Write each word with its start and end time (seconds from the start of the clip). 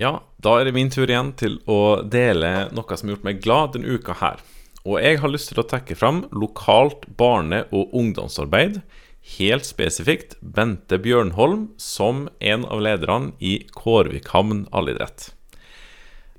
Ja, 0.00 0.22
da 0.40 0.54
er 0.56 0.64
det 0.64 0.72
min 0.72 0.88
tur 0.88 1.10
igjen 1.10 1.34
til 1.36 1.58
å 1.68 2.00
dele 2.08 2.70
noe 2.72 2.96
som 2.96 3.10
har 3.10 3.18
gjort 3.18 3.26
meg 3.26 3.42
glad 3.44 3.74
denne 3.74 3.98
uka 3.98 4.14
her. 4.16 4.38
Og 4.88 4.96
jeg 4.96 5.18
har 5.20 5.28
lyst 5.28 5.50
til 5.50 5.60
å 5.60 5.66
trekke 5.68 5.96
fram 5.98 6.22
lokalt 6.32 7.04
barne- 7.20 7.66
og 7.68 7.92
ungdomsarbeid. 7.92 8.80
Helt 9.36 9.68
spesifikt 9.68 10.38
Bente 10.40 10.96
Bjørnholm 10.96 11.68
som 11.76 12.30
en 12.40 12.64
av 12.64 12.80
lederne 12.80 13.34
i 13.44 13.58
Kårvikhamn 13.76 14.64
allidrett. 14.72 15.34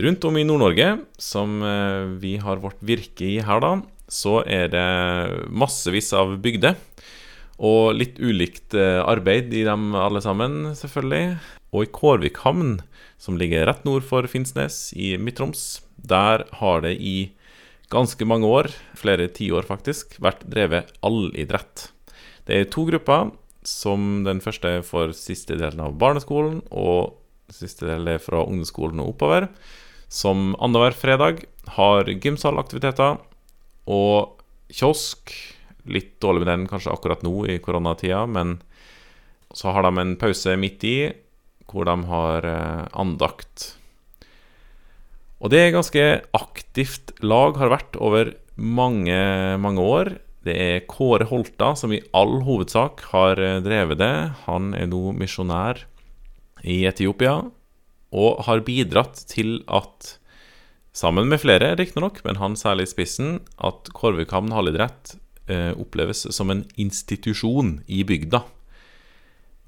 Rundt 0.00 0.24
om 0.24 0.40
i 0.40 0.48
Nord-Norge, 0.48 1.02
som 1.20 1.60
eh, 1.60 2.08
vi 2.24 2.38
har 2.40 2.64
vårt 2.64 2.80
virke 2.80 3.28
i 3.28 3.42
her, 3.44 3.60
da, 3.60 3.74
så 4.08 4.40
er 4.48 4.72
det 4.72 4.88
massevis 5.52 6.14
av 6.16 6.38
bygder. 6.40 6.80
Og 7.60 7.98
litt 8.00 8.16
ulikt 8.16 8.72
eh, 8.72 9.02
arbeid 9.04 9.52
i 9.52 9.66
dem 9.68 9.90
alle 9.92 10.24
sammen, 10.24 10.72
selvfølgelig. 10.72 11.36
Og 11.72 11.86
i 11.86 11.92
Kårvik 11.92 12.42
havn, 12.44 12.80
som 13.16 13.38
ligger 13.40 13.64
rett 13.68 13.86
nord 13.88 14.04
for 14.04 14.26
Finnsnes 14.28 14.90
i 14.92 15.14
Midt-Troms. 15.16 15.80
Der 15.96 16.44
har 16.60 16.82
det 16.84 16.98
i 17.00 17.32
ganske 17.92 18.26
mange 18.28 18.48
år, 18.48 18.68
flere 18.96 19.28
tiår 19.32 19.64
faktisk, 19.68 20.18
vært 20.20 20.44
drevet 20.48 20.92
allidrett. 21.04 21.88
Det 22.48 22.58
er 22.58 22.68
to 22.72 22.84
grupper, 22.88 23.30
som 23.64 24.22
den 24.26 24.42
første 24.42 24.78
er 24.78 24.84
for 24.86 25.14
siste 25.16 25.56
delen 25.56 25.80
av 25.84 25.96
barneskolen, 26.00 26.60
og 26.68 27.16
siste 27.52 27.86
del 27.88 28.08
er 28.10 28.22
fra 28.22 28.42
ungdomsskolen 28.44 29.00
og 29.02 29.14
oppover, 29.14 29.48
som 30.12 30.52
annenhver 30.58 30.96
fredag 30.96 31.44
har 31.76 32.08
gymsalaktiviteter 32.10 33.20
og 33.88 34.42
kiosk. 34.72 35.32
Litt 35.88 36.18
dårlig 36.22 36.44
med 36.44 36.50
den 36.52 36.68
kanskje 36.70 36.92
akkurat 36.92 37.24
nå 37.26 37.32
i 37.50 37.58
koronatida, 37.62 38.24
men 38.26 38.58
så 39.56 39.72
har 39.74 39.86
de 39.86 39.92
en 40.00 40.16
pause 40.20 40.56
midt 40.60 40.84
i 40.88 40.96
hvor 41.70 41.86
de 41.88 41.96
har 42.08 42.48
eh, 42.48 42.84
andakt. 42.98 43.72
Og 45.42 45.50
det 45.50 45.58
er 45.58 45.74
ganske 45.74 46.04
aktivt 46.38 47.14
lag, 47.22 47.56
har 47.58 47.72
vært 47.72 47.98
over 47.98 48.34
mange, 48.54 49.18
mange 49.58 49.82
år. 49.82 50.14
Det 50.46 50.54
er 50.58 50.84
Kåre 50.90 51.26
Holta 51.30 51.72
som 51.78 51.94
i 51.94 52.02
all 52.14 52.40
hovedsak 52.46 53.02
har 53.12 53.40
eh, 53.42 53.60
drevet 53.64 54.00
det. 54.02 54.14
Han 54.46 54.72
er 54.78 54.88
nå 54.90 55.10
misjonær 55.18 55.84
i 56.62 56.82
Etiopia 56.86 57.40
og 58.12 58.42
har 58.46 58.62
bidratt 58.66 59.22
til 59.30 59.62
at, 59.72 60.16
sammen 60.92 61.30
med 61.30 61.40
flere 61.40 61.72
riktignok, 61.78 62.20
men 62.26 62.36
han 62.36 62.58
særlig 62.60 62.90
i 62.90 62.92
spissen, 62.92 63.38
at 63.56 63.88
Korvikhamn 63.96 64.52
hallidrett 64.52 65.14
eh, 65.48 65.72
oppleves 65.72 66.26
som 66.36 66.52
en 66.52 66.66
institusjon 66.76 67.78
i 67.88 68.02
bygda. 68.04 68.42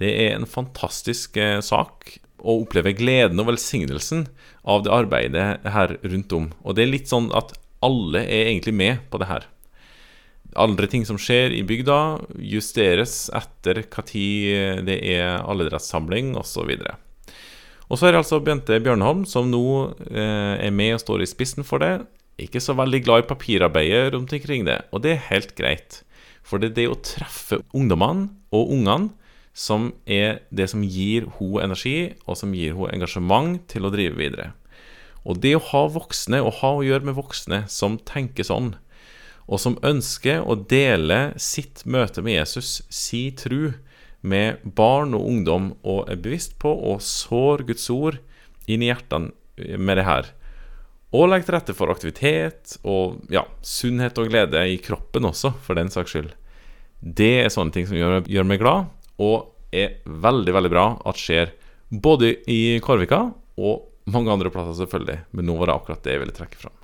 Det 0.02 0.10
er 0.26 0.34
en 0.34 0.48
fantastisk 0.50 1.36
eh, 1.38 1.60
sak 1.62 2.16
å 2.44 2.58
oppleve 2.60 2.92
gleden 2.96 3.40
og 3.40 3.48
velsignelsen 3.52 4.26
av 4.68 4.84
det 4.84 4.92
arbeidet 4.92 5.46
her 5.76 5.96
rundt 6.02 6.34
om. 6.36 6.50
Og 6.64 6.76
det 6.76 6.84
er 6.84 6.92
litt 6.92 7.10
sånn 7.10 7.30
at 7.36 7.54
alle 7.84 8.24
er 8.24 8.50
egentlig 8.50 8.74
med 8.76 9.04
på 9.12 9.20
det 9.20 9.30
her. 9.30 9.46
Andre 10.60 10.86
ting 10.90 11.06
som 11.06 11.18
skjer 11.18 11.54
i 11.56 11.64
bygda, 11.66 11.98
justeres 12.38 13.26
etter 13.34 13.82
når 13.82 14.84
det 14.86 14.98
er 15.16 15.40
alledrettssamling 15.42 16.34
osv. 16.38 16.70
Og 17.88 17.98
så 17.98 18.06
er 18.06 18.14
det 18.14 18.22
altså 18.22 18.40
Bjente 18.44 18.78
Bjørnholm 18.82 19.24
som 19.28 19.50
nå 19.50 19.64
eh, 20.10 20.54
er 20.68 20.74
med 20.74 20.96
og 20.96 21.02
står 21.02 21.24
i 21.24 21.30
spissen 21.30 21.66
for 21.66 21.82
det. 21.82 22.06
Ikke 22.40 22.62
så 22.62 22.74
veldig 22.74 23.02
glad 23.04 23.24
i 23.24 23.28
papirarbeidet 23.30 24.14
rundt 24.14 24.32
omkring 24.34 24.64
det, 24.66 24.80
og 24.90 25.04
det 25.04 25.14
er 25.14 25.28
helt 25.30 25.54
greit. 25.58 26.00
For 26.44 26.60
det 26.60 26.72
er 26.72 26.78
det 26.78 26.88
å 26.90 27.02
treffe 27.02 27.60
ungdommene 27.76 28.28
og 28.54 28.72
ungene 28.74 29.12
som 29.54 29.92
er 30.04 30.42
det 30.50 30.66
som 30.72 30.82
gir 30.82 31.28
henne 31.38 31.68
energi, 31.68 32.14
og 32.26 32.36
som 32.38 32.54
gir 32.56 32.74
henne 32.74 32.92
engasjement 32.98 33.62
til 33.70 33.86
å 33.86 33.92
drive 33.94 34.18
videre. 34.18 34.50
Og 35.24 35.38
det 35.40 35.54
å 35.56 35.62
ha 35.70 35.86
voksne, 35.94 36.42
og 36.42 36.58
ha 36.60 36.74
å 36.74 36.84
gjøre 36.84 37.08
med 37.08 37.16
voksne 37.16 37.62
som 37.72 37.96
tenker 38.02 38.44
sånn, 38.44 38.74
og 39.44 39.60
som 39.60 39.78
ønsker 39.84 40.42
å 40.44 40.56
dele 40.56 41.34
sitt 41.40 41.84
møte 41.84 42.24
med 42.24 42.38
Jesus, 42.38 42.82
si 42.92 43.28
tru, 43.36 43.74
med 44.24 44.62
barn 44.64 45.12
og 45.16 45.26
ungdom, 45.28 45.72
og 45.84 46.08
er 46.08 46.20
bevisst 46.20 46.56
på 46.60 46.72
å 46.72 46.96
sår 47.00 47.66
Guds 47.68 47.90
ord 47.92 48.18
inn 48.66 48.82
i 48.82 48.88
hjertene 48.88 49.76
med 49.76 50.00
det 50.00 50.06
her. 50.08 50.30
Og 51.14 51.28
legge 51.30 51.46
til 51.46 51.54
rette 51.54 51.76
for 51.76 51.92
aktivitet 51.92 52.78
og 52.82 53.20
ja, 53.30 53.44
sunnhet 53.62 54.16
og 54.18 54.32
glede 54.32 54.64
i 54.66 54.80
kroppen 54.82 55.28
også, 55.28 55.52
for 55.62 55.78
den 55.78 55.92
saks 55.92 56.16
skyld. 56.16 56.32
Det 57.04 57.44
er 57.44 57.52
sånne 57.52 57.76
ting 57.76 57.86
som 57.86 57.98
gjør, 58.00 58.24
gjør 58.32 58.48
meg 58.48 58.62
glad, 58.64 58.88
og 59.22 59.74
er 59.74 59.98
veldig, 60.06 60.54
veldig 60.54 60.70
bra 60.72 60.86
at 61.10 61.20
skjer 61.20 61.52
både 61.90 62.32
i 62.50 62.78
Kårvika 62.82 63.20
og 63.60 64.10
mange 64.10 64.32
andre 64.32 64.50
plasser, 64.52 64.76
selvfølgelig. 64.84 65.20
Men 65.34 65.48
nå 65.48 65.58
var 65.58 65.70
det 65.70 65.76
akkurat 65.78 66.06
det 66.06 66.16
jeg 66.16 66.22
ville 66.24 66.36
trekke 66.36 66.60
fram. 66.60 66.74